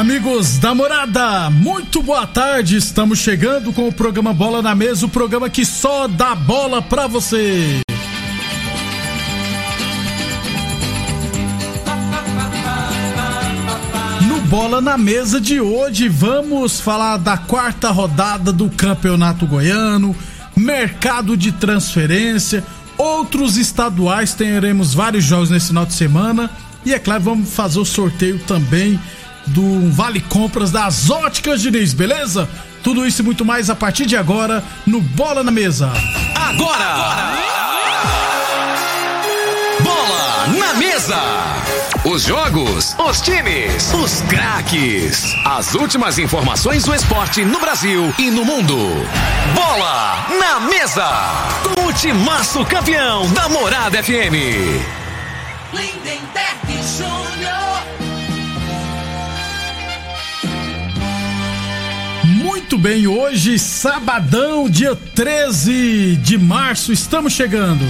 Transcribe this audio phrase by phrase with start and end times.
[0.00, 2.76] Amigos da morada, muito boa tarde.
[2.76, 7.06] Estamos chegando com o programa Bola na Mesa o programa que só dá bola pra
[7.06, 7.80] você.
[14.26, 20.16] No Bola na Mesa de hoje, vamos falar da quarta rodada do Campeonato Goiano,
[20.56, 22.64] mercado de transferência,
[23.00, 24.34] outros estaduais.
[24.34, 26.50] Teremos vários jogos nesse final de semana.
[26.84, 29.00] E é claro, vamos fazer o sorteio também
[29.46, 32.48] do Vale Compras das Óticas Diniz, beleza?
[32.82, 35.90] Tudo isso e muito mais a partir de agora no Bola na Mesa.
[36.34, 36.84] Agora!
[36.84, 37.38] agora.
[39.82, 41.69] Bola na Mesa!
[42.02, 45.34] Os jogos, os times, os craques.
[45.44, 48.74] As últimas informações do esporte no Brasil e no mundo.
[49.54, 51.10] Bola na Mesa!
[51.62, 54.32] Com o timaço campeão da Morada FM.
[55.74, 57.60] Lindenberg Júnior.
[62.24, 67.84] Muito bem, hoje, sabadão, dia 13 de março, estamos chegando.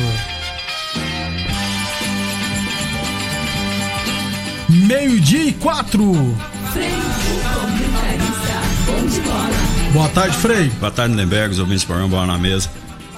[4.90, 6.36] Meio-dia e quatro.
[9.92, 10.68] Boa tarde, Frei.
[10.80, 12.68] Boa tarde, Lemberg, os ouvintes do programa Bola na Mesa.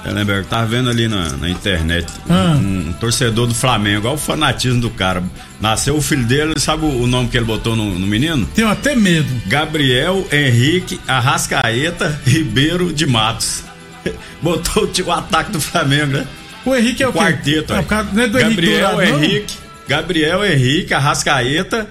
[0.05, 2.59] É, Lemberg, tava vendo ali na, na internet ah.
[2.61, 5.23] um, um, torcedor do Flamengo, olha o fanatismo do cara.
[5.59, 8.45] Nasceu o filho dele, sabe o, o nome que ele botou no, no, menino?
[8.53, 9.27] Tenho até medo.
[9.47, 13.63] Gabriel Henrique Arrascaeta Ribeiro de Matos.
[14.43, 16.27] Botou o, o ataque do Flamengo, né?
[16.63, 17.73] O Henrique é o, quarteto.
[17.73, 19.57] É, o cara, não é do Gabriel Henrique, Dourado, Henrique,
[19.87, 21.87] Gabriel Henrique Arrascaeta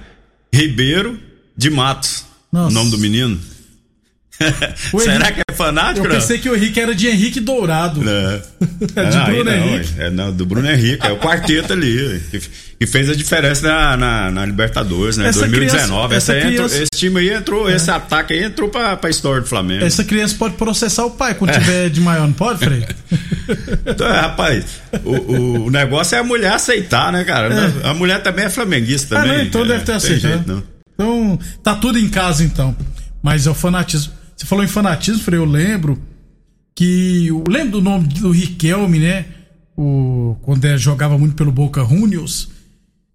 [0.53, 1.19] Ribeiro
[1.57, 2.25] de Matos.
[2.51, 2.71] Nossa.
[2.71, 3.41] O nome do menino.
[5.01, 6.07] Será que é fanático?
[6.07, 8.01] Eu pensei que o Henrique era de Henrique Dourado.
[8.03, 8.13] Não.
[8.97, 9.93] É de não, Bruno não, Henrique.
[9.99, 12.21] É, não, do Bruno Henrique, é o quarteto ali.
[12.31, 12.41] Que,
[12.81, 15.29] que fez a diferença na, na, na Libertadores, né?
[15.29, 16.09] Essa 2019.
[16.09, 19.09] criança- essa essa entrou- criança- esse time aí entrou, esse ataque aí entrou pra, pra
[19.09, 19.85] história do Flamengo.
[19.85, 22.85] Essa criança pode processar o pai quando tiver de maior, não pode, Frei?
[23.87, 24.65] Então, é, rapaz,
[25.05, 27.51] o, o, negócio é a mulher aceitar, né, cara?
[27.85, 29.39] A mulher também é flamenguista Ah, também.
[29.39, 30.31] não, então é, deve ter aceitado.
[30.33, 30.63] jeito, não.
[30.95, 32.77] Então, tá tudo em casa então.
[33.23, 34.13] Mas é o fanatismo.
[34.43, 36.03] Você falou em fanatismo, Frei, eu lembro
[36.75, 37.29] que.
[37.29, 39.27] Eu lembro do nome do Riquelme, né?
[39.77, 42.49] O, quando ele jogava muito pelo Boca Juniors.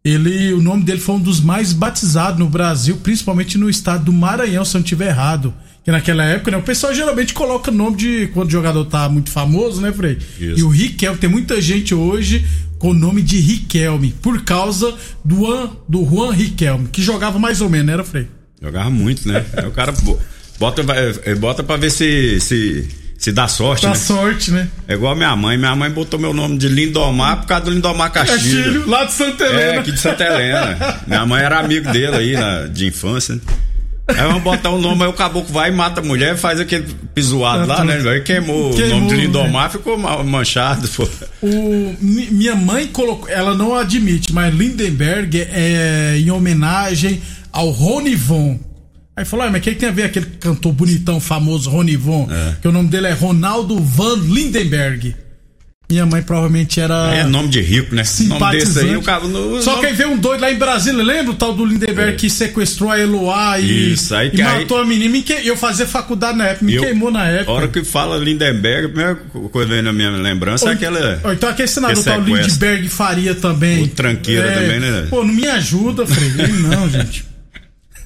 [0.06, 4.14] Ele, o nome dele foi um dos mais batizados no Brasil, principalmente no estado do
[4.14, 5.54] Maranhão, se eu não estiver errado.
[5.84, 9.30] Que naquela época, né, o pessoal geralmente coloca nome de quando o jogador tá muito
[9.30, 10.18] famoso, né, Frei?
[10.40, 10.60] Isso.
[10.60, 12.46] E o Riquelme, tem muita gente hoje
[12.80, 14.96] com o nome de Riquelme, por causa
[15.26, 18.28] do, Juan, do Juan Riquelme, que jogava mais ou menos, né, era Frei?
[18.62, 19.46] Jogava muito, né?
[19.58, 19.92] Aí o cara
[20.60, 22.88] bota, vai- bota pra ver se, se,
[23.18, 23.96] se dá sorte, Dá né?
[23.96, 24.68] sorte, né?
[24.88, 25.58] É igual a minha mãe.
[25.58, 28.38] Minha mãe botou meu nome de Lindomar por causa do Lindomar Castilho.
[28.64, 29.62] Castilho, lá de Santa Helena.
[29.74, 31.00] É, aqui de Santa Helena.
[31.08, 33.36] Minha mãe era amigo dele aí, na- de infância.
[33.36, 33.42] né?
[34.10, 36.86] Aí vamos botar o nome, aí o caboclo vai e mata a mulher, faz aquele
[37.14, 37.96] pisoado lá, né?
[38.10, 39.22] Aí queimou, Queimou, o nome de né?
[39.24, 41.06] Lindomar, ficou ma- manchado, pô.
[41.42, 47.22] O, mi- minha mãe colocou, ela não admite, mas Lindenberg é em homenagem
[47.52, 48.58] ao Ronivon.
[49.18, 52.30] Aí falou, ah, mas o que, tem a ver aquele cantor bonitão, famoso Ronivon?
[52.32, 52.54] É.
[52.62, 55.16] Que o nome dele é Ronaldo Van Lindenberg.
[55.90, 57.16] Minha mãe provavelmente era.
[57.16, 58.04] É nome de rico, né?
[58.28, 60.58] Nome desse aí, o cara no, Só no- que aí veio um doido lá em
[60.58, 62.16] Brasília, lembra o tal do Lindenberg É.
[62.16, 65.10] que sequestrou a Eloá e, Isso, aí e aí- matou a menina?
[65.10, 67.52] Me que- Eu fazia faculdade na época, me Eu- queimou na A época.
[67.54, 69.16] hora que fala Lindenberg, a primeira
[69.50, 71.22] coisa vem na minha lembrança é Ou- aquela.
[71.24, 72.20] ou então aquele senador que tal.
[72.22, 73.84] Lindbergh Faria também.
[73.84, 75.08] O tranqueira também, né?
[75.10, 76.30] Pô, não me ajuda, Frei.
[76.50, 77.24] Não, gente.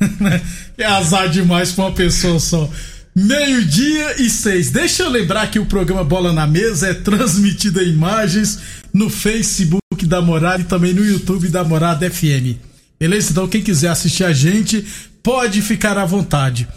[0.78, 2.70] é azar demais pra uma pessoa só.
[3.16, 4.72] Meio-dia e seis.
[4.72, 8.60] Deixa eu lembrar que o programa Bola na Mesa é transmitido em imagens
[8.94, 12.58] no Facebook da Morada e também no YouTube da Morada FM.
[13.00, 13.32] Beleza?
[13.32, 14.86] Então, quem quiser assistir a gente,
[15.22, 16.68] pode ficar à vontade.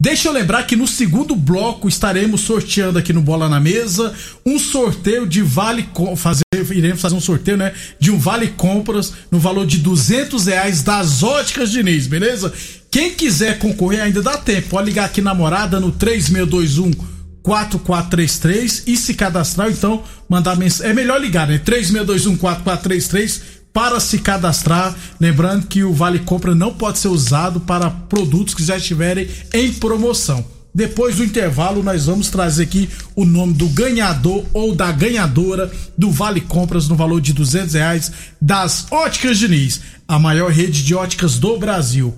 [0.00, 4.14] Deixa eu lembrar que no segundo bloco estaremos sorteando aqui no Bola na Mesa
[4.46, 9.38] um sorteio de vale fazer iremos fazer um sorteio, né, de um vale compras no
[9.38, 12.52] valor de 200 reais das Óticas Diniz, beleza?
[12.90, 18.96] Quem quiser concorrer ainda dá tempo, pode ligar aqui na morada no 3621 4433 e
[18.96, 20.90] se cadastrar, então mandar mensagem.
[20.90, 21.58] É melhor ligar, né?
[21.64, 23.40] 36214433
[23.72, 24.94] para se cadastrar.
[25.20, 29.72] Lembrando que o Vale Compra não pode ser usado para produtos que já estiverem em
[29.72, 30.57] promoção.
[30.78, 36.08] Depois do intervalo, nós vamos trazer aqui o nome do ganhador ou da ganhadora do
[36.08, 41.36] Vale Compras no valor de 200 reais das Óticas Diniz, a maior rede de óticas
[41.36, 42.14] do Brasil.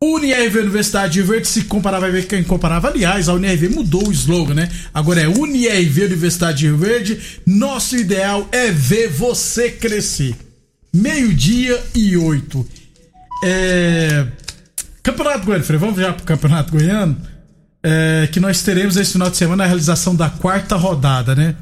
[0.00, 2.86] UniRV Universidade de Verde, se comparar, vai ver quem comparava.
[2.86, 4.70] Aliás, a UniRV mudou o slogan, né?
[4.94, 7.18] Agora é UniRV Universidade de Verde.
[7.44, 10.36] Nosso ideal é ver você crescer.
[10.94, 12.64] Meio-dia e oito.
[13.42, 14.24] É...
[15.02, 17.37] Campeonato Goiano, vamos já pro Campeonato Goiano?
[17.90, 21.56] É, que nós teremos esse final de semana a realização da quarta rodada, né?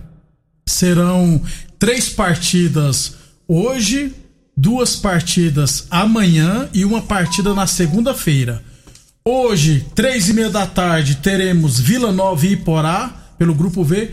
[0.68, 1.40] Serão
[1.78, 3.14] três partidas
[3.46, 4.12] hoje,
[4.56, 8.60] duas partidas amanhã e uma partida na segunda-feira.
[9.24, 14.10] Hoje, três e meia da tarde, teremos Vila Nova e Iporá, pelo grupo V.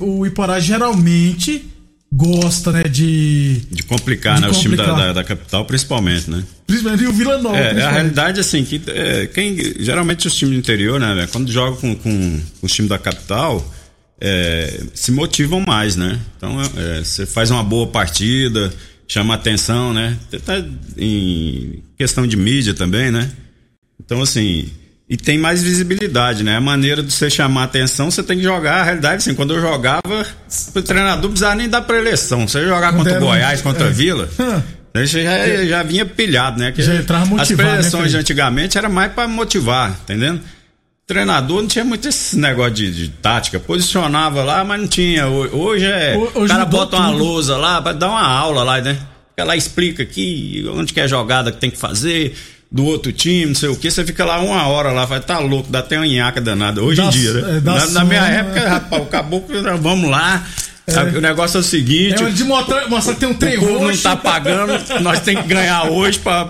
[0.00, 1.66] O Iporá geralmente
[2.12, 3.62] gosta, né, de.
[3.70, 4.48] De complicar, de né?
[4.48, 4.50] Complicar.
[4.50, 6.44] Os times da, da, da, capital, principalmente, né?
[6.66, 7.56] Principalmente o Vila Nova.
[7.56, 11.76] É, a realidade, assim, que é, quem, geralmente os times do interior, né, quando jogam
[11.76, 13.74] com, com os times da capital,
[14.20, 16.18] é, se motivam mais, né?
[16.36, 18.72] Então, é, você faz uma boa partida
[19.08, 20.16] chama atenção, né?
[20.44, 20.62] Tá
[20.98, 23.32] em questão de mídia também, né?
[23.98, 24.70] Então, assim,
[25.08, 26.56] e tem mais visibilidade, né?
[26.56, 28.80] A maneira de você chamar atenção, você tem que jogar.
[28.80, 30.26] A realidade, assim, quando eu jogava,
[30.74, 32.46] o treinador não precisava nem dar preleção.
[32.46, 33.92] Você jogar contra o Goiás, contra a é.
[33.92, 34.28] Vila.
[34.94, 36.72] Você já, já vinha pilhado, né?
[36.72, 40.40] Que já entrava motivado, As né, preleções né, de antigamente era mais para motivar, entendendo?
[41.08, 43.58] treinador não tinha muito esse negócio de, de, tática.
[43.58, 45.26] Posicionava lá, mas não tinha.
[45.26, 46.14] Hoje é.
[46.16, 47.24] Hoje o cara bota uma tudo.
[47.24, 48.98] lousa lá para dar uma aula lá, né?
[49.34, 52.36] Ela explica aqui onde que é a jogada que tem que fazer,
[52.70, 53.90] do outro time, não sei o que.
[53.90, 56.82] Você fica lá uma hora lá, vai tá louco, dá até uma nhaca danada.
[56.82, 57.56] Hoje em dia, né?
[57.56, 60.46] É, na, na, minha época, rapaz, o caboclo, vamos lá.
[60.86, 61.18] É.
[61.18, 62.22] O negócio é o seguinte.
[62.22, 64.72] É de mostrar, mostrar que tem um trem o não tá pagando,
[65.02, 66.46] nós temos que ganhar hoje para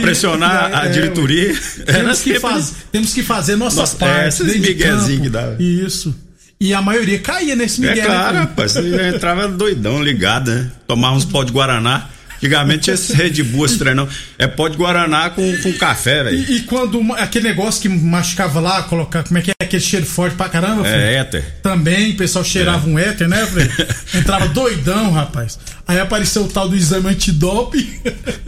[0.00, 1.52] pressionar a é, diretoria.
[1.84, 4.24] Temos, que faz, temos que fazer nossa Nossa, parte.
[4.24, 5.54] É, esses que dá.
[5.58, 6.14] Isso.
[6.58, 8.04] E a maioria caía nesse é Miguel.
[8.04, 8.40] É claro, né?
[8.40, 8.72] rapaz.
[8.72, 10.70] Você entrava doidão, ligado, né?
[10.86, 12.08] Tomar uns pó de Guaraná.
[12.42, 14.08] Antigamente tinha esse Red Bull, esse treinão.
[14.36, 16.36] É pó de Guaraná com, com café, velho.
[16.36, 20.04] E, e, quando aquele negócio que machucava lá, colocar, como é que é aquele cheiro
[20.04, 20.86] forte pra caramba?
[20.86, 21.44] É, éter.
[21.62, 22.92] Também, o pessoal cheirava é.
[22.92, 23.70] um éter, né, velho?
[24.12, 25.56] Entrava doidão, rapaz.
[25.86, 27.88] Aí apareceu o tal do exame antidoping.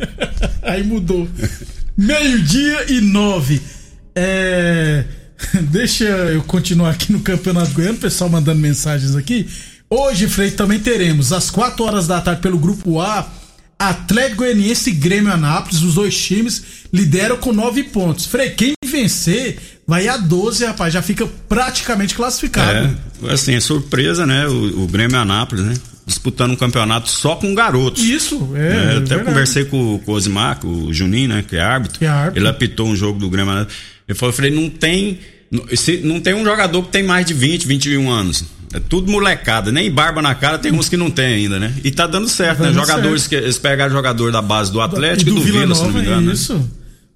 [0.63, 1.29] Aí mudou.
[1.97, 3.63] Meio-dia e nove.
[4.17, 5.05] É.
[5.71, 9.49] Deixa eu continuar aqui no Campeonato Goiano, o pessoal mandando mensagens aqui.
[9.91, 13.29] Hoje, Frei, também teremos às 4 horas da tarde pelo grupo A
[13.91, 16.63] Atlético Goianiense e Grêmio Anápolis, os dois times
[16.93, 18.27] lideram com nove pontos.
[18.27, 22.97] Frei, quem vencer vai a 12, rapaz, já fica praticamente classificado.
[23.23, 24.47] É, assim, é surpresa, né?
[24.47, 25.75] O, o Grêmio Anápolis, né?
[26.07, 28.03] Disputando um campeonato só com garotos.
[28.03, 28.67] Isso, é.
[28.67, 29.25] é até verdade.
[29.25, 31.45] conversei com, com o Osmar, com o Juninho, né?
[31.47, 31.99] Que é árbitro.
[31.99, 32.41] Que é árbitro.
[32.41, 33.77] Ele apitou um jogo do Grêmio Anápolis.
[34.07, 35.19] Ele falou, eu falei, não tem.
[36.03, 38.45] Não tem um jogador que tem mais de 20, 21 anos.
[38.73, 41.73] É tudo molecada, nem barba na cara, tem uns que não tem ainda, né?
[41.85, 42.73] E tá dando certo, tá né?
[42.73, 43.31] Jogadores certo.
[43.31, 45.81] que eles pegaram jogador da base do Atlético e do, e do Vila, Vila Nova,
[45.81, 46.27] se não me engano.
[46.27, 46.33] Né?
[46.33, 46.55] Isso.
[46.55, 46.65] Né?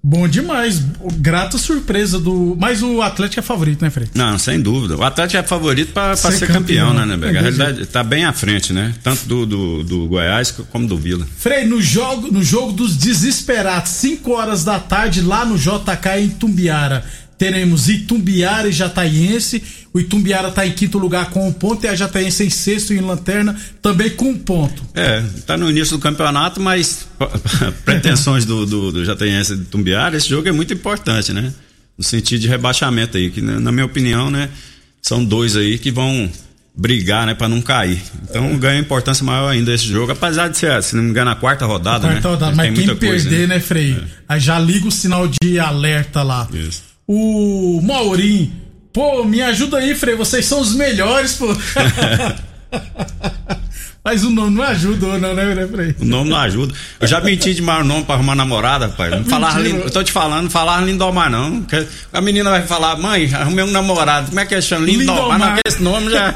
[0.01, 0.81] Bom demais.
[1.17, 2.55] Grata surpresa do.
[2.57, 4.11] Mas o Atlético é favorito, né, Fred?
[4.15, 4.95] Não, sem dúvida.
[4.95, 8.23] O Atlético é favorito para ser, ser, campeão, campeão né, né, A realidade tá bem
[8.23, 8.93] à frente, né?
[9.03, 11.27] Tanto do, do, do Goiás como do Vila.
[11.37, 16.29] Frei, no jogo, no jogo dos desesperados, 5 horas da tarde, lá no JK em
[16.29, 17.03] Tumbiara
[17.39, 19.63] teremos Itumbiara e Jataiense.
[19.93, 22.99] O Itumbiara está em quinto lugar com um ponto e a Jataiense em sexto em
[22.99, 24.83] lanterna também com um ponto.
[24.93, 27.07] É, está no início do campeonato, mas
[27.85, 31.51] pretensões do, do, do Jataiense e do Itumbiara, esse jogo é muito importante, né?
[31.97, 34.49] No sentido de rebaixamento aí, que na minha opinião, né,
[35.01, 36.29] são dois aí que vão
[36.75, 38.01] brigar, né, para não cair.
[38.29, 41.35] Então ganha importância maior ainda esse jogo, apesar de ser, se não me engano, a
[41.35, 42.33] quarta rodada, a quarta né?
[42.33, 43.93] Rodada, mas quem perder, coisa, né, né Frei?
[43.93, 44.03] É.
[44.29, 46.47] Aí já liga o sinal de alerta lá.
[46.53, 48.53] Isso o Maurim.
[48.93, 51.47] Pô, me ajuda aí, Frei, vocês são os melhores, pô.
[54.05, 55.95] Mas o nome não ajuda, não, né, Frei?
[55.99, 56.73] O nome não ajuda.
[56.99, 59.09] Eu já menti demais o nome pra arrumar namorada, pai.
[59.09, 61.65] Não falar lindo, eu tô te falando, falar Lindomar não.
[62.13, 64.27] A menina vai falar, mãe, arrumei um namorado.
[64.27, 64.85] Como é que é chama?
[64.85, 65.39] Lindomar, Lindomar.
[65.39, 66.33] não, que esse nome já.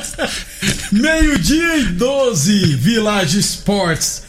[0.92, 4.23] Meio-dia e 12, Village Sports.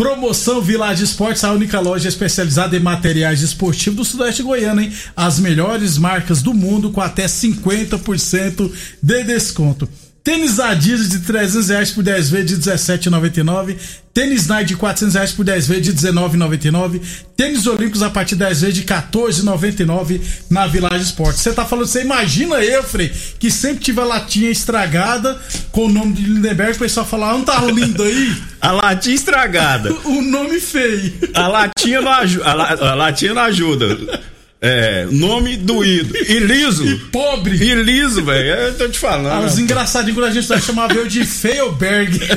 [0.00, 4.90] Promoção Village Esportes, a única loja especializada em materiais esportivos do Sudeste Goiano, hein?
[5.14, 9.86] As melhores marcas do mundo com até 50% de desconto.
[10.22, 13.76] Tênis Adidas de 300 reais por 10 vezes de 17,99.
[14.12, 17.00] Tênis Nike de 400 reais por 10 vezes de 19,99.
[17.36, 21.38] Tênis Olímpicos a partir de 10 vezes de 14,99 na Village Esporte.
[21.38, 25.40] Você tá falando, você imagina eu, Frei, que sempre tive a latinha estragada
[25.72, 28.36] com o nome de Lindenberg, o pessoal fala, ah, não tá lindo aí?
[28.60, 29.92] a latinha estragada.
[30.04, 31.14] o nome feio.
[31.32, 34.20] A latinha não, aju a, la a latinha não ajuda.
[34.60, 36.14] É, nome doído.
[36.30, 36.86] E liso.
[36.86, 37.56] E pobre.
[37.56, 38.48] E liso, velho.
[38.48, 39.32] Eu tô te falando.
[39.32, 42.18] Ah, os engraçadinhos quando a gente vai chamar eu de Feilberg.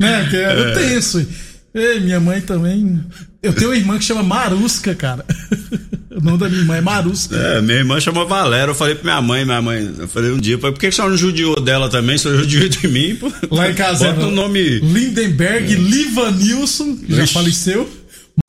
[0.00, 0.26] né?
[0.30, 0.72] Que era é.
[0.72, 1.26] tenso.
[1.74, 3.00] E minha mãe também.
[3.42, 5.24] Eu tenho uma irmã que chama Marusca, cara.
[6.14, 7.34] O nome da minha irmã é Marusca.
[7.34, 8.70] É, minha irmã chama Valéria.
[8.70, 11.16] Eu falei pra minha mãe, minha mãe, eu falei um dia, por que você não
[11.16, 12.18] judiou dela também?
[12.18, 13.16] Você judiou de mim?
[13.16, 13.32] Pô?
[13.50, 14.12] Lá em casa.
[14.12, 14.80] Bota o nome.
[14.80, 15.76] Lindenberg, é.
[15.78, 17.90] Livanilson, já faleceu.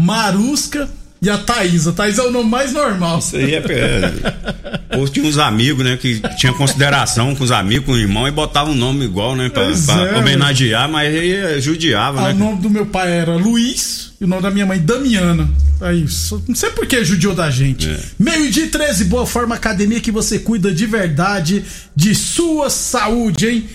[0.02, 0.90] Marusca
[1.24, 1.88] e a Thaís.
[1.88, 3.20] A Thaís é o nome mais normal.
[3.20, 3.58] Isso aí é.
[3.58, 5.96] é ou tinha uns amigos, né?
[5.96, 9.48] Que tinha consideração com os amigos, com o irmão, e botava um nome igual, né?
[9.48, 12.34] Pra, pra é, homenagear, mas aí judiava, ah, né?
[12.34, 15.50] O nome do meu pai era Luiz e o nome da minha mãe Damiana.
[15.80, 16.06] Aí,
[16.48, 17.90] não sei por que judiou da gente.
[17.90, 18.00] É.
[18.20, 21.64] Meio-dia 13, Boa Forma Academia que você cuida de verdade
[21.96, 23.70] de sua saúde, hein?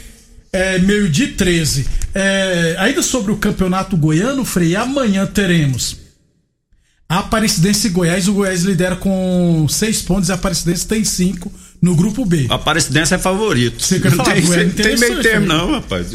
[0.52, 1.86] É, meio-dia 13.
[2.14, 6.07] É, ainda sobre o campeonato goiano, Frei, amanhã teremos
[7.08, 11.50] Aparecidense e Goiás, o Goiás lidera com seis pontos e a Aparecidense tem cinco
[11.80, 12.46] no grupo B.
[12.50, 13.82] A Aparecidense é favorito.
[13.82, 16.08] Você quer falar, tem, Goiás, tem, tem meio termo, não, rapaz.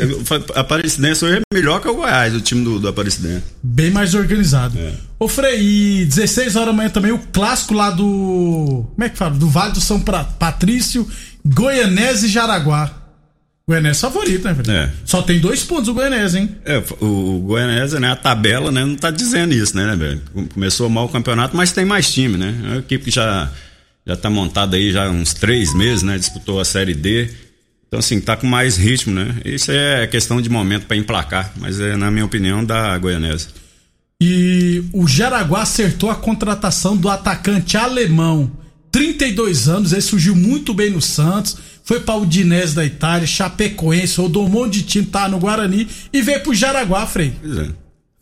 [0.55, 3.43] A Aparecidense hoje é melhor que o Goiás, o time do, do Aparecidense.
[3.63, 4.77] Bem mais organizado.
[4.77, 4.93] É.
[5.17, 8.85] Ô Frei, e 16 horas da manhã também o clássico lá do.
[8.93, 9.31] Como é que fala?
[9.31, 11.07] Do Vale do São Patrício,
[11.43, 13.02] Goianese e Jaraguá.
[13.65, 14.89] Goianese favorito, né, É.
[15.05, 16.49] Só tem dois pontos o Goianese, hein?
[16.65, 20.21] É, o, o Goianese, né, a tabela, né, não tá dizendo isso, né, né, velho?
[20.53, 22.53] Começou mal o campeonato, mas tem mais time, né?
[22.63, 23.49] É uma equipe que já,
[24.05, 26.17] já tá montada aí já há uns três meses, né?
[26.17, 27.29] Disputou a Série D.
[27.87, 29.35] Então, assim, tá com mais ritmo, né?
[29.45, 33.47] Isso é questão de momento para emplacar, mas é, na minha opinião, da Goianese.
[34.19, 38.51] E o Jaraguá acertou a contratação do atacante alemão.
[38.91, 44.19] 32 anos, ele surgiu muito bem no Santos foi para o Dinés da Itália, Chapecoense,
[44.19, 47.33] rodou um monte de time, tá no Guarani e veio pro Jaraguá, Frei.
[47.41, 47.67] Pois é.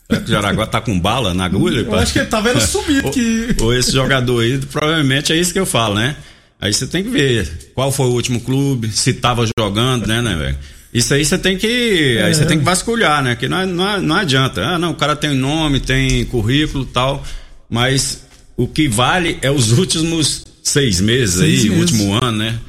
[0.10, 1.82] Será que o Jaraguá tá com bala na agulha?
[1.82, 3.56] Eu acho que ele tá vendo subir que...
[3.60, 6.18] ou, ou esse jogador aí, provavelmente é isso que eu falo, né?
[6.60, 10.36] Aí você tem que ver qual foi o último clube, se tava jogando, né, né,
[10.36, 10.58] velho?
[10.94, 12.18] Isso aí você tem que.
[12.18, 12.26] É.
[12.26, 13.36] Aí você tem que vasculhar, né?
[13.36, 14.62] Que não, não, não adianta.
[14.62, 17.24] Ah, não, o cara tem nome, tem currículo tal.
[17.70, 18.26] Mas
[18.58, 21.92] o que vale é os últimos seis meses seis aí, meses.
[21.92, 22.60] último ano, né?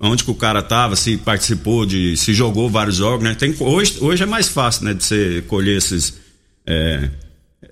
[0.00, 3.34] Onde que o cara tava, se participou de, se jogou vários jogos, né?
[3.34, 6.14] Tem, hoje, hoje é mais fácil, né, de você colher esses,
[6.66, 7.08] é,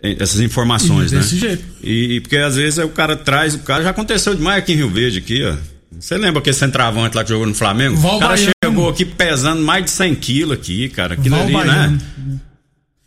[0.02, 1.20] essas informações, e, né?
[1.20, 1.64] Desse jeito.
[1.82, 4.90] E, porque às vezes o cara traz, o cara já aconteceu demais aqui em Rio
[4.90, 5.54] Verde aqui, ó.
[5.98, 7.96] Você lembra aquele centroavante lá que jogou no Flamengo?
[7.96, 8.52] Val o cara Baiano.
[8.62, 11.14] chegou aqui pesando mais de 100 quilos aqui, cara.
[11.14, 11.64] Aquilo Val ali, né?
[11.64, 11.96] Baiano.
[11.96, 12.40] né?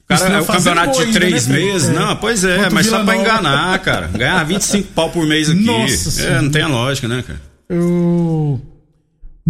[0.01, 1.65] O cara é o campeonato de três ainda, né?
[1.65, 1.89] meses.
[1.89, 1.93] É.
[1.93, 4.07] Não, pois é, Quanto mas só pra enganar, cara.
[4.07, 5.61] Ganhar 25 pau por mês aqui.
[5.61, 7.39] Nossa é, não tem a lógica, né, cara?
[7.69, 8.59] Eu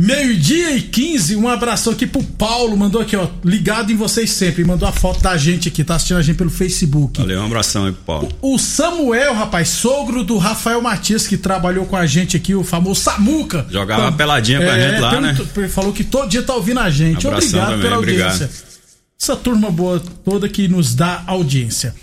[0.02, 4.64] Meio-dia e 15, um abraço aqui pro Paulo, mandou aqui, ó, ligado em vocês sempre,
[4.64, 7.20] mandou a foto da gente aqui, tá assistindo a gente pelo Facebook.
[7.20, 8.30] Valeu, um abração aí pro Paulo.
[8.42, 12.64] O, o Samuel, rapaz, sogro do Rafael Matias, que trabalhou com a gente aqui, o
[12.64, 13.68] famoso Samuca.
[13.70, 15.38] Jogava uma peladinha com a é, gente lá, né?
[15.68, 17.28] Falou que todo dia tá ouvindo a gente.
[17.28, 18.46] Um obrigado também, pela audiência.
[18.46, 18.52] Obrigado.
[19.22, 21.94] Essa turma boa toda que nos dá audiência.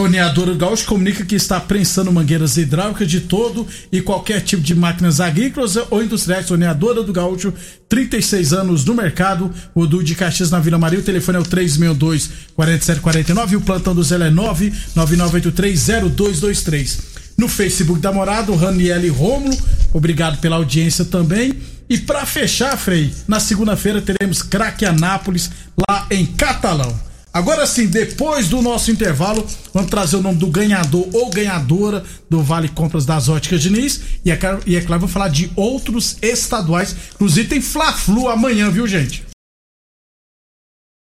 [0.00, 5.20] Torneadora Gaúcho comunica que está prensando mangueiras hidráulicas de todo e qualquer tipo de máquinas
[5.20, 6.46] agrícolas ou industriais.
[6.46, 7.52] Torneadora do Gaúcho,
[7.86, 9.52] 36 anos no mercado.
[9.74, 11.00] O Du de Caxias na Vila Maria.
[11.00, 16.98] O telefone é o 362-4749 e o plantão do Zé é 999830223.
[17.36, 19.54] No Facebook da Morada, o Raniel Rômulo.
[19.92, 21.52] Obrigado pela audiência também.
[21.90, 25.50] E para fechar, Frei, na segunda-feira teremos Craque Anápolis
[25.86, 27.09] lá em Catalão.
[27.32, 32.42] Agora sim, depois do nosso intervalo, vamos trazer o nome do ganhador ou ganhadora do
[32.42, 34.00] Vale Compras das Óticas Diniz.
[34.24, 36.96] E é, claro, e é claro, vamos falar de outros estaduais.
[37.14, 39.24] Inclusive tem Fla-Flu amanhã, viu, gente?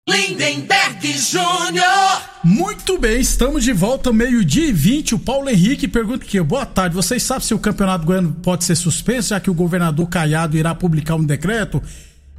[0.07, 2.21] Lindenberg Júnior.
[2.43, 5.15] Muito bem, estamos de volta, meio-dia e 20.
[5.15, 8.75] O Paulo Henrique pergunta aqui: boa tarde, vocês sabem se o campeonato goiano pode ser
[8.75, 11.81] suspenso, já que o governador Caiado irá publicar um decreto?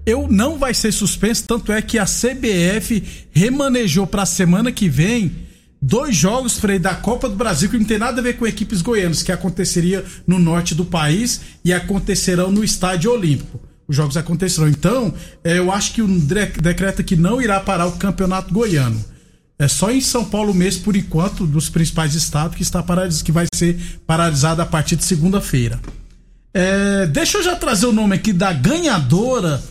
[0.06, 4.88] Eu não vai ser suspenso, tanto é que a CBF remanejou para a semana que
[4.88, 5.32] vem
[5.80, 8.82] dois jogos Frei, da Copa do Brasil que não tem nada a ver com equipes
[8.82, 13.60] goianas, que aconteceria no norte do país e acontecerão no Estádio Olímpico.
[13.86, 14.68] Os jogos acontecerão.
[14.68, 19.02] Então, é, eu acho que o decreto que não irá parar o campeonato goiano.
[19.58, 22.82] É só em São Paulo mesmo, por enquanto, dos principais estados, que está
[23.22, 25.78] que vai ser paralisado a partir de segunda-feira.
[26.52, 29.62] É, deixa eu já trazer o nome aqui da ganhadora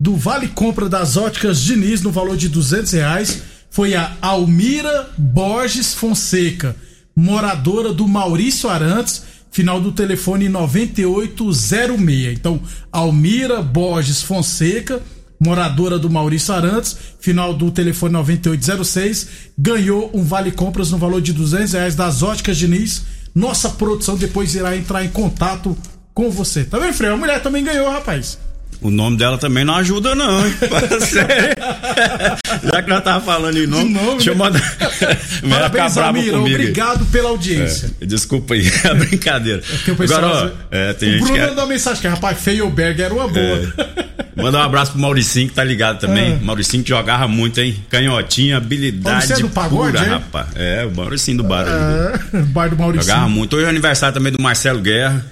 [0.00, 3.42] do Vale Compra das Óticas Diniz no valor de 200 reais.
[3.70, 6.74] Foi a Almira Borges Fonseca,
[7.14, 12.32] moradora do Maurício Arantes, final do telefone 9806.
[12.32, 12.58] Então,
[12.90, 15.02] Almira Borges Fonseca,
[15.38, 21.34] moradora do Maurício Arantes, final do telefone 9806, ganhou um vale compras no valor de
[21.34, 23.02] 200 reais das Óticas Diniz.
[23.34, 25.76] Nossa produção depois irá entrar em contato
[26.14, 26.64] com você.
[26.64, 27.12] Tá vendo, Freio?
[27.12, 28.38] A mulher também ganhou, rapaz.
[28.82, 30.54] O nome dela também não ajuda, não, hein?
[32.64, 34.38] Já que nós tava falando em nome, nome deixa eu né?
[34.38, 34.76] mandar.
[35.48, 35.96] Parabéns.
[36.34, 37.90] Obrigado pela audiência.
[38.00, 39.62] É, desculpa aí, é brincadeira.
[39.86, 41.40] É Agora, ó, é, tem o Bruno que...
[41.40, 43.74] mandou uma mensagem que, rapaz, Feioberg era uma boa.
[43.76, 44.42] É.
[44.42, 46.32] Manda um abraço pro Mauricinho que tá ligado também.
[46.32, 46.36] É.
[46.36, 47.76] Mauricinho que jogava muito, hein?
[47.90, 49.26] Canhotinha, habilidade.
[49.26, 50.08] Você é do pagode, pura, é?
[50.08, 50.46] rapaz.
[50.54, 52.20] É, o Mauricinho do bar ali.
[52.32, 53.06] É, bar do Mauricinho.
[53.06, 53.56] Jogava muito.
[53.56, 55.24] Hoje é aniversário também do Marcelo Guerra.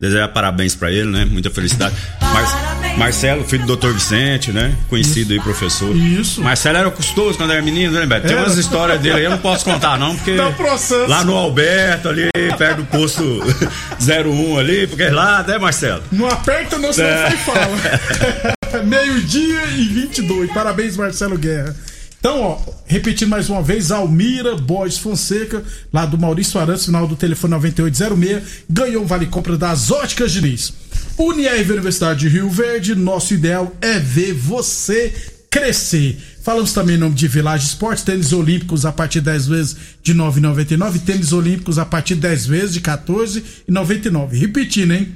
[0.00, 1.24] Desejar parabéns para ele, né?
[1.24, 1.94] Muita felicidade.
[2.20, 3.92] Mar Marcelo, filho do Dr.
[3.92, 4.76] Vicente, né?
[4.88, 5.40] Conhecido Isso.
[5.40, 5.96] aí, professor.
[5.96, 6.42] Isso.
[6.42, 8.26] Marcelo era custoso quando era menino, né, Beto?
[8.26, 10.36] Tem umas histórias dele aí, eu não posso contar, não, porque.
[10.36, 11.08] Tá processo.
[11.08, 13.22] Lá no Alberto, ali, perto do posto
[14.00, 16.02] 01 ali, porque lá, né, Marcelo?
[16.12, 17.30] Não aperta, não, senão é.
[17.32, 18.52] fala.
[18.84, 20.52] Meio-dia e 22.
[20.52, 21.74] Parabéns, Marcelo Guerra.
[22.22, 25.60] Então, ó, repetindo mais uma vez, Almira Borges Fonseca,
[25.92, 30.72] lá do Maurício Arantes, final do telefone 9806, ganhou um vale compra das óticas Diniz.
[31.18, 35.12] Unirv Universidade de Rio Verde, nosso ideal é ver você
[35.50, 36.16] crescer.
[36.44, 40.14] Falamos também em nome de Village Esportes, tênis olímpicos a partir de 10 vezes de
[40.14, 44.38] 9,99, tênis olímpicos a partir de 10 vezes de 14,99.
[44.38, 45.08] Repetindo, hein?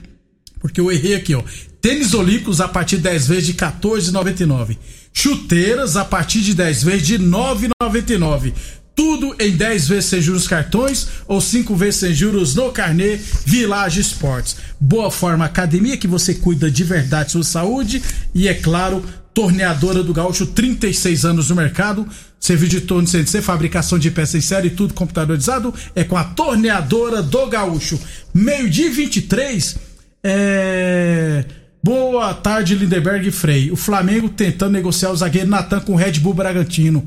[0.59, 1.45] Porque eu errei aqui, ó.
[1.81, 4.77] Tênis olímpicos a partir de 10 vezes de 14,99.
[5.19, 8.53] Chuteiras a partir de 10 vezes de 9,99.
[8.95, 13.99] Tudo em 10 vezes sem juros cartões ou 5 vezes sem juros no carnê Village
[13.99, 14.57] Esportes.
[14.79, 18.03] Boa Forma Academia que você cuida de verdade sua saúde
[18.35, 19.03] e é claro,
[19.33, 22.07] torneadora do Gaúcho, 36 anos no mercado.
[22.39, 27.23] Serviço de torno CNC, fabricação de peças em série, tudo computadorizado, é com a torneadora
[27.23, 27.99] do Gaúcho.
[28.35, 29.77] Meio-dia 23,
[30.23, 31.45] é
[31.87, 33.71] Boa tarde, Lindeberg e Frei.
[33.71, 37.07] O Flamengo tentando negociar o zagueiro Natan com o Red Bull Bragantino.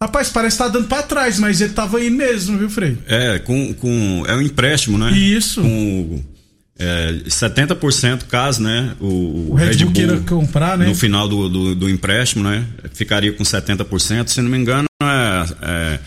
[0.00, 2.96] Rapaz, parece que tá dando pra trás, mas ele tava indo mesmo, viu, Frei?
[3.08, 3.74] É, com.
[3.74, 5.10] com é um empréstimo, né?
[5.10, 5.60] Isso.
[5.60, 6.22] Com
[6.78, 8.94] é, 70% caso, né?
[9.00, 10.86] O, o Red, Red Bull, queira comprar, né?
[10.86, 12.64] No final do, do, do, empréstimo, né?
[12.92, 15.46] Ficaria com 70%, se não me engano, é.
[15.62, 15.98] é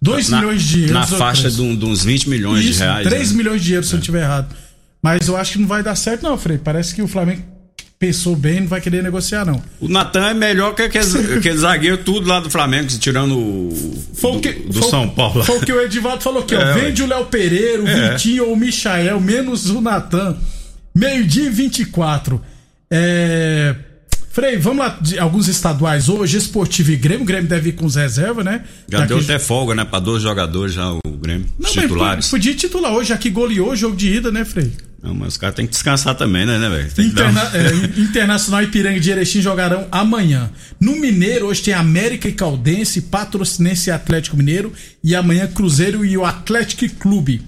[0.00, 0.92] 2 milhões de euros.
[0.94, 3.06] Na faixa de, de, uns 20 milhões Isso, de reais.
[3.06, 3.36] 3 né?
[3.36, 4.63] milhões de euros, se eu não estiver errado.
[5.04, 6.56] Mas eu acho que não vai dar certo, não, Frei.
[6.56, 7.42] Parece que o Flamengo
[7.98, 9.62] pensou bem, não vai querer negociar, não.
[9.78, 11.04] O Natan é melhor que aquele,
[11.36, 14.04] aquele zagueiro tudo lá do Flamengo, tirando o.
[14.14, 15.44] Foi que, do, do foi, São Paulo.
[15.44, 16.72] Foi o que o Edivaldo falou aqui, é, ó.
[16.72, 18.12] Vende o Léo Pereira, o é.
[18.12, 20.38] Vitinho ou o Michael, menos o Natan.
[20.94, 22.40] Meio-dia e 24.
[22.90, 23.74] É.
[24.30, 27.24] Frei, vamos lá, de alguns estaduais hoje, Esportivo e Grêmio.
[27.24, 28.64] O Grêmio deve ir com os reservas, né?
[28.88, 29.08] Já Daqui...
[29.08, 29.84] deu até folga, né?
[29.84, 31.46] Pra dois jogadores já, o Grêmio.
[31.58, 32.28] Não, titulares.
[32.30, 34.72] Podia titular hoje, aqui goleou o jogo de ida, né, Frei?
[35.04, 37.06] Não, mas os caras têm que descansar também, né, né velho?
[37.06, 40.50] Interna é, Internacional e Piranga de Erechim jogarão amanhã.
[40.80, 44.72] No Mineiro, hoje tem América e Caldense, Patrocinense e Atlético Mineiro.
[45.02, 47.42] E amanhã Cruzeiro e o Atlético Clube.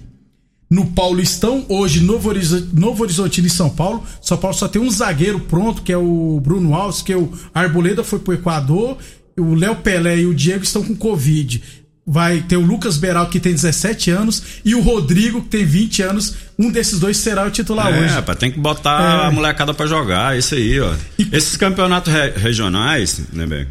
[0.69, 4.05] No Paulistão, hoje Novo Horizonte, Novo Horizonte e São Paulo.
[4.21, 7.33] São Paulo só tem um zagueiro pronto, que é o Bruno Alves, que é o
[7.55, 8.99] Arboleda foi pro Equador.
[9.39, 11.63] O Léo Pelé e o Diego estão com Covid
[12.07, 16.03] vai ter o Lucas Beral, que tem 17 anos, e o Rodrigo, que tem 20
[16.03, 16.35] anos.
[16.57, 18.15] Um desses dois será o titular é, hoje.
[18.17, 19.27] É, tem que botar é.
[19.27, 20.95] a molecada para jogar, isso aí, ó.
[21.19, 21.29] E...
[21.33, 23.67] Esses campeonatos re regionais, né, bem?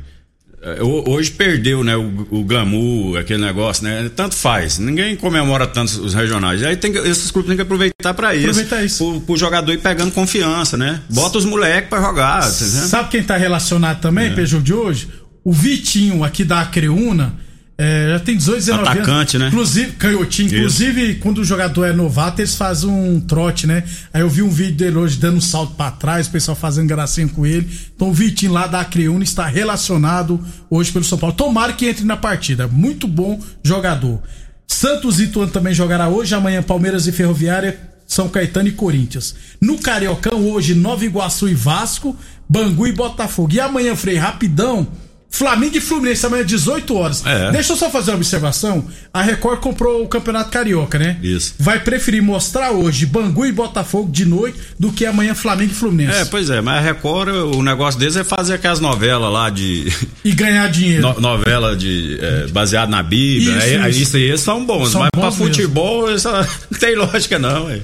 [0.61, 4.09] É, hoje perdeu, né, o, o, glamour, aquele negócio, né?
[4.15, 4.79] Tanto faz.
[4.79, 6.61] Ninguém comemora tanto os regionais.
[6.63, 8.49] Aí tem que, esses clubes têm que aproveitar para isso.
[8.49, 8.97] Aproveitar isso.
[8.97, 11.01] Pro, pro jogador ir pegando confiança, né?
[11.09, 12.41] Bota os moleques para jogar.
[12.41, 14.33] Tá Sabe quem tá relacionado também, é.
[14.33, 15.07] Peugeot de hoje?
[15.43, 17.44] O Vitinho aqui da Acreúna
[17.77, 19.45] é, já tem 18, 19 Atacante, anos.
[19.45, 19.47] né?
[19.49, 20.47] Inclusive, canhotinho.
[20.47, 20.55] Isso.
[20.55, 23.83] Inclusive, quando o jogador é novato, eles fazem um trote, né?
[24.13, 26.87] Aí eu vi um vídeo dele hoje dando um salto para trás, o pessoal fazendo
[26.87, 27.69] gracinha com ele.
[27.93, 31.35] Então o Vitinho lá da Acreúna está relacionado hoje pelo São Paulo.
[31.35, 32.65] Tomara que entre na partida.
[32.67, 34.21] Muito bom jogador.
[34.65, 39.35] Santos e Ituano também jogará hoje, amanhã Palmeiras e Ferroviária, São Caetano e Corinthians.
[39.59, 42.15] No Cariocão, hoje Nova Iguaçu e Vasco,
[42.47, 43.53] Bangu e Botafogo.
[43.53, 44.87] E amanhã, Frei, rapidão.
[45.29, 47.25] Flamengo e Fluminense amanhã 18 horas.
[47.25, 47.51] É.
[47.51, 48.85] Deixa eu só fazer uma observação.
[49.13, 51.17] A Record comprou o Campeonato Carioca, né?
[51.21, 51.55] Isso.
[51.59, 56.19] Vai preferir mostrar hoje Bangu e Botafogo de noite do que amanhã Flamengo e Fluminense.
[56.19, 59.91] É, pois é, mas a Record, o negócio deles é fazer aquelas novelas lá de.
[60.23, 61.01] E ganhar dinheiro.
[61.01, 62.17] No, novela de.
[62.21, 63.57] É, baseado na Bíblia.
[63.57, 63.99] Isso, é, isso.
[64.01, 67.81] isso aí são bons, são mas bons pra futebol isso não tem lógica, não, ué.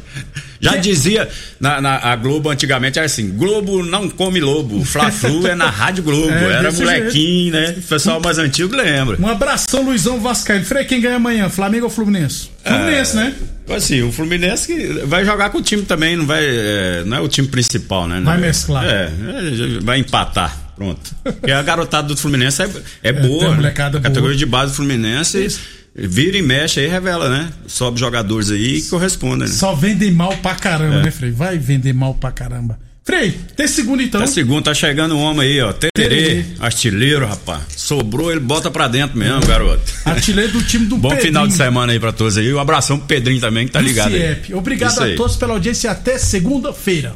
[0.61, 1.27] Já dizia,
[1.59, 6.03] na, na, a Globo antigamente era assim: Globo não come lobo, Fla-Flu é na Rádio
[6.03, 6.31] Globo.
[6.41, 7.73] É, era molequinho, jeito.
[7.73, 7.75] né?
[7.77, 9.17] O pessoal mais antigo lembra.
[9.19, 10.65] Um abração, Luizão Vascaíno.
[10.65, 11.49] Frei, quem ganha amanhã?
[11.49, 12.49] Flamengo ou Fluminense?
[12.63, 13.35] Fluminense, é, né?
[13.69, 16.43] Assim, o Fluminense vai jogar com o time também, não vai.
[16.43, 18.21] É, não é o time principal, né?
[18.21, 18.85] Vai mesclar.
[18.85, 20.57] É, é vai empatar.
[20.75, 21.15] Pronto.
[21.23, 22.65] Porque a garotada do Fluminense é,
[23.03, 23.55] é, é boa.
[23.55, 23.71] Né?
[23.71, 24.35] Categoria boa.
[24.35, 25.45] de base do Fluminense.
[25.45, 25.59] Isso.
[25.95, 27.51] Vira e mexe aí, revela, né?
[27.67, 29.47] Sobe jogadores aí que correspondem.
[29.47, 29.53] Né?
[29.53, 31.03] Só vendem mal pra caramba, é.
[31.03, 31.31] né, Frei?
[31.31, 32.79] Vai vender mal pra caramba.
[33.03, 34.21] Frei, tem segundo então.
[34.21, 35.73] Tá segundo, tá chegando um homem aí, ó.
[35.73, 37.63] Tererê, artilheiro, rapaz.
[37.75, 39.81] Sobrou, ele bota pra dentro mesmo, garoto.
[40.05, 41.27] Artilheiro do time do Bom Pedrinho.
[41.27, 42.53] final de semana aí pra todos aí.
[42.53, 44.37] Um abração pro Pedrinho também, que tá ligado aí.
[44.53, 47.15] Obrigado a todos pela audiência até segunda-feira.